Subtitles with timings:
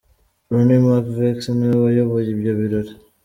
[0.51, 2.91] Ronnie Mc Vex niwe wayoboye ibyo birori.